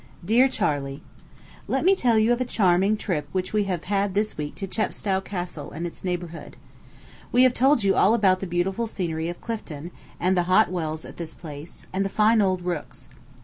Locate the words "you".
2.17-2.33, 7.83-7.93